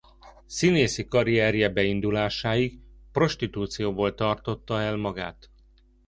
[0.45, 2.79] Színészi karrierje beindulásáig
[3.11, 5.49] prostitúcióból tartotta el magát.